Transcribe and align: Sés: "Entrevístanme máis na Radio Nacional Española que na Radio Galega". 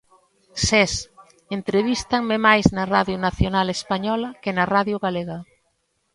Sés: 0.67 0.91
"Entrevístanme 1.57 2.37
máis 2.47 2.65
na 2.75 2.83
Radio 2.95 3.17
Nacional 3.27 3.67
Española 3.77 4.29
que 4.41 4.51
na 4.57 4.65
Radio 4.75 4.97
Galega". 5.05 5.37